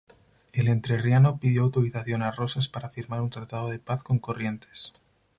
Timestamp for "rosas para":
2.31-2.89